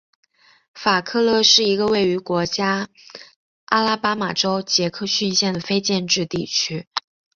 [0.73, 2.41] 法克勒是一个位于美国
[3.65, 6.87] 阿拉巴马州杰克逊县的非建制地区。